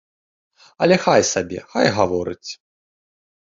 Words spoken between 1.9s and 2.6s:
гаворыць.